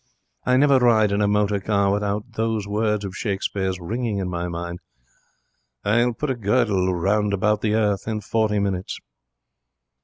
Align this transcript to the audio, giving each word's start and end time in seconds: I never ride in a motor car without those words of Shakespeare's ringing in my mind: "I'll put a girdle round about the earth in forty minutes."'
I 0.47 0.57
never 0.57 0.79
ride 0.79 1.11
in 1.11 1.21
a 1.21 1.27
motor 1.27 1.59
car 1.59 1.91
without 1.91 2.31
those 2.31 2.67
words 2.67 3.05
of 3.05 3.15
Shakespeare's 3.15 3.79
ringing 3.79 4.17
in 4.17 4.29
my 4.29 4.47
mind: 4.47 4.79
"I'll 5.85 6.13
put 6.13 6.31
a 6.31 6.35
girdle 6.35 6.91
round 6.95 7.33
about 7.35 7.61
the 7.61 7.75
earth 7.75 8.07
in 8.07 8.21
forty 8.21 8.57
minutes."' 8.57 8.97